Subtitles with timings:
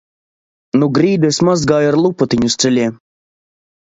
[0.79, 2.95] Nu grīdu es mazgāju ar lupatiņu uz ceļiem.